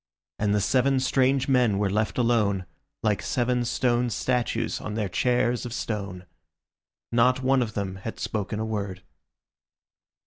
[0.39, 2.65] And the seven strange men were left alone,
[3.03, 6.25] like seven stone statues on their chairs of stone.
[7.11, 9.03] Not one of them had spoken a word.